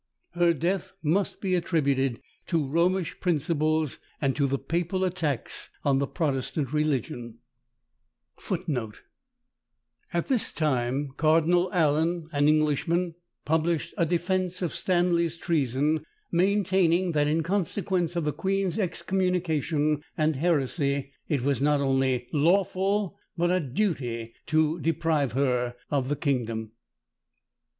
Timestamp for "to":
2.47-2.67, 4.35-4.47, 24.47-24.79